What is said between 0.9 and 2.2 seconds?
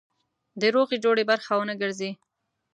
جوړې برخه ونه ګرځي.